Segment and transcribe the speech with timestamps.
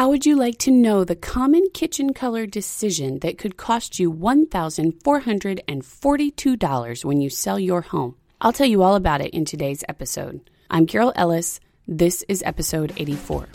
[0.00, 4.10] How would you like to know the common kitchen color decision that could cost you
[4.10, 8.16] $1,442 when you sell your home?
[8.40, 10.48] I'll tell you all about it in today's episode.
[10.70, 11.60] I'm Carol Ellis.
[11.86, 13.46] This is episode 84.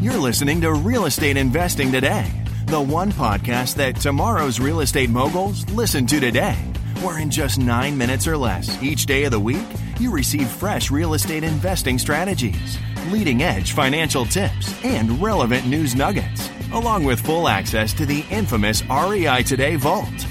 [0.00, 2.32] You're listening to Real Estate Investing Today,
[2.64, 6.56] the one podcast that tomorrow's real estate moguls listen to today,
[7.02, 9.66] where in just nine minutes or less each day of the week,
[10.00, 12.78] you receive fresh real estate investing strategies
[13.10, 18.82] leading edge financial tips, and relevant news nuggets, along with full access to the infamous
[18.88, 20.26] REI Today Vault.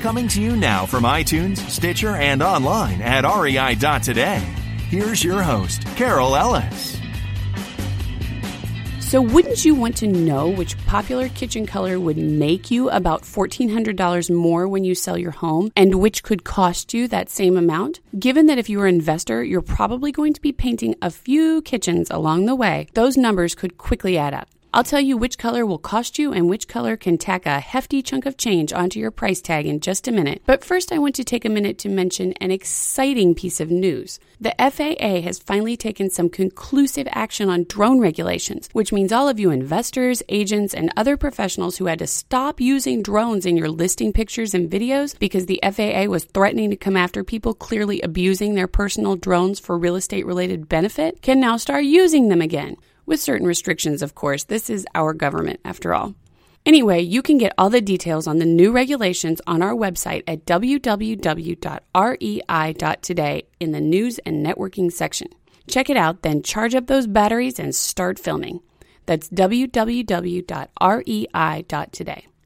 [0.00, 4.38] Coming to you now from iTunes, Stitcher, and online at rei.today.
[4.88, 6.91] Here's your host, Carol Ellis.
[9.12, 14.30] So, wouldn't you want to know which popular kitchen color would make you about $1,400
[14.34, 18.00] more when you sell your home and which could cost you that same amount?
[18.18, 22.08] Given that if you're an investor, you're probably going to be painting a few kitchens
[22.10, 24.48] along the way, those numbers could quickly add up.
[24.74, 28.00] I'll tell you which color will cost you and which color can tack a hefty
[28.00, 30.40] chunk of change onto your price tag in just a minute.
[30.46, 34.18] But first, I want to take a minute to mention an exciting piece of news.
[34.40, 39.38] The FAA has finally taken some conclusive action on drone regulations, which means all of
[39.38, 44.10] you investors, agents, and other professionals who had to stop using drones in your listing
[44.10, 48.66] pictures and videos because the FAA was threatening to come after people clearly abusing their
[48.66, 52.74] personal drones for real estate related benefit can now start using them again
[53.06, 54.44] with certain restrictions, of course.
[54.44, 56.14] This is our government, after all.
[56.64, 60.46] Anyway, you can get all the details on the new regulations on our website at
[60.46, 60.82] www.rei.today
[63.58, 65.28] in the news and networking section.
[65.68, 68.60] Check it out, then charge up those batteries and start filming.
[69.06, 70.46] That's www.rei.today.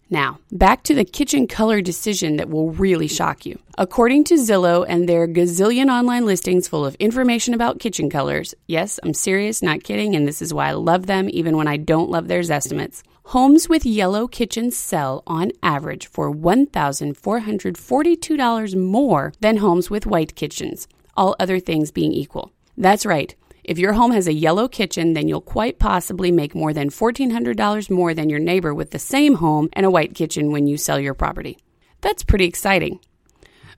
[0.08, 3.58] Now, back to the kitchen color decision that will really shock you.
[3.76, 9.00] According to Zillow and their gazillion online listings full of information about kitchen colors, yes,
[9.02, 12.08] I'm serious, not kidding, and this is why I love them even when I don't
[12.08, 13.02] love their estimates.
[13.24, 20.86] Homes with yellow kitchens sell on average for $1,442 more than homes with white kitchens,
[21.16, 22.52] all other things being equal.
[22.76, 23.34] That's right.
[23.66, 27.90] If your home has a yellow kitchen, then you'll quite possibly make more than $1,400
[27.90, 31.00] more than your neighbor with the same home and a white kitchen when you sell
[31.00, 31.58] your property.
[32.00, 33.00] That's pretty exciting.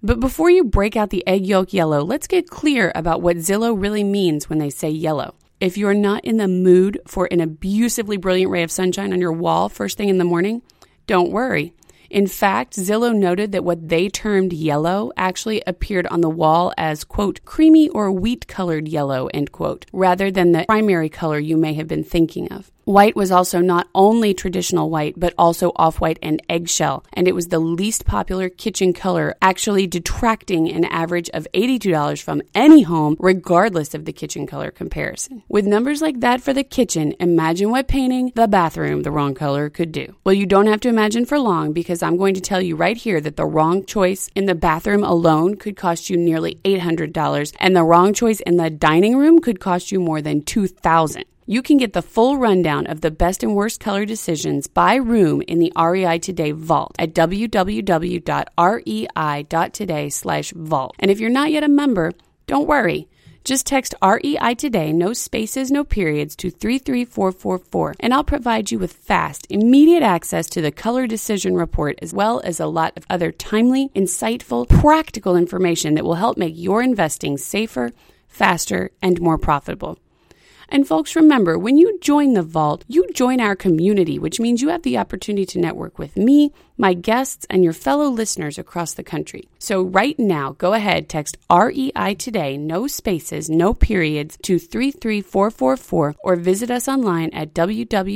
[0.03, 3.81] But before you break out the egg yolk yellow, let's get clear about what Zillow
[3.81, 5.34] really means when they say yellow.
[5.59, 9.32] If you're not in the mood for an abusively brilliant ray of sunshine on your
[9.32, 10.60] wall first thing in the morning,
[11.06, 11.72] don't worry.
[12.10, 17.04] In fact, Zillow noted that what they termed yellow actually appeared on the wall as,
[17.04, 21.74] quote, creamy or wheat colored yellow, end quote, rather than the primary color you may
[21.74, 22.70] have been thinking of.
[22.88, 27.34] White was also not only traditional white, but also off white and eggshell, and it
[27.34, 33.15] was the least popular kitchen color, actually detracting an average of $82 from any home,
[33.21, 35.43] regardless of the kitchen color comparison.
[35.50, 39.69] With numbers like that for the kitchen, imagine what painting the bathroom the wrong color
[39.69, 40.15] could do.
[40.25, 42.97] Well, you don't have to imagine for long because I'm going to tell you right
[42.97, 47.77] here that the wrong choice in the bathroom alone could cost you nearly $800, and
[47.77, 51.25] the wrong choice in the dining room could cost you more than $2,000.
[51.50, 55.41] You can get the full rundown of the best and worst color decisions by room
[55.48, 57.88] in the REI Today vault at www.rei.today
[60.10, 60.97] slash vault.
[60.98, 62.12] And if you're not yet a member,
[62.47, 63.09] don't worry.
[63.44, 68.92] Just text REI today, no spaces, no periods, to 33444, and I'll provide you with
[68.92, 73.32] fast, immediate access to the color decision report as well as a lot of other
[73.32, 77.92] timely, insightful, practical information that will help make your investing safer,
[78.26, 79.98] faster, and more profitable.
[80.70, 84.68] And folks, remember, when you join the vault, you join our community, which means you
[84.68, 89.02] have the opportunity to network with me, my guests, and your fellow listeners across the
[89.02, 89.48] country.
[89.58, 96.36] So right now, go ahead, text REI today, no spaces, no periods, to 33444 or
[96.36, 98.14] visit us online at www.rei.today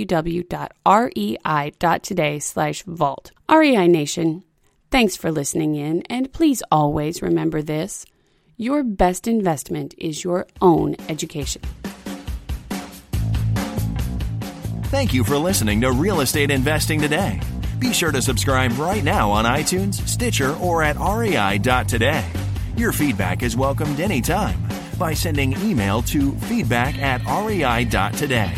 [2.38, 3.32] slash vault.
[3.50, 4.44] REI Nation,
[4.90, 8.04] thanks for listening in, and please always remember this.
[8.58, 11.62] Your best investment is your own education.
[14.92, 17.40] Thank you for listening to Real Estate Investing Today.
[17.78, 22.31] Be sure to subscribe right now on iTunes, Stitcher, or at rei.today.
[22.76, 24.62] Your feedback is welcomed anytime
[24.99, 28.52] by sending email to feedback at rei.today.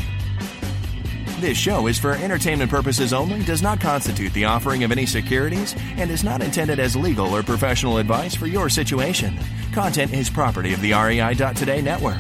[1.39, 5.77] This show is for entertainment purposes only, does not constitute the offering of any securities,
[5.99, 9.39] and is not intended as legal or professional advice for your situation.
[9.73, 12.19] Content is property of the REI.today network.